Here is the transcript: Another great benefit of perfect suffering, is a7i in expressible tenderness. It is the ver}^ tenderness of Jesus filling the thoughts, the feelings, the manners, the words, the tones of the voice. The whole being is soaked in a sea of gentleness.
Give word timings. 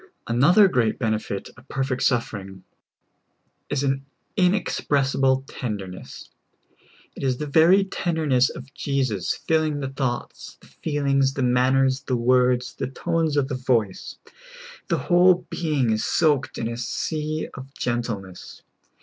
Another 0.25 0.67
great 0.67 0.97
benefit 0.97 1.51
of 1.55 1.67
perfect 1.67 2.01
suffering, 2.01 2.63
is 3.69 3.83
a7i 3.83 4.01
in 4.35 4.55
expressible 4.55 5.43
tenderness. 5.47 6.31
It 7.15 7.21
is 7.21 7.37
the 7.37 7.45
ver}^ 7.45 7.87
tenderness 7.91 8.49
of 8.49 8.73
Jesus 8.73 9.35
filling 9.47 9.79
the 9.79 9.89
thoughts, 9.89 10.57
the 10.59 10.65
feelings, 10.81 11.35
the 11.35 11.43
manners, 11.43 12.01
the 12.01 12.17
words, 12.17 12.73
the 12.73 12.87
tones 12.87 13.37
of 13.37 13.47
the 13.47 13.53
voice. 13.53 14.15
The 14.87 14.97
whole 14.97 15.45
being 15.51 15.91
is 15.91 16.03
soaked 16.03 16.57
in 16.57 16.67
a 16.67 16.77
sea 16.77 17.49
of 17.53 17.71
gentleness. 17.75 18.63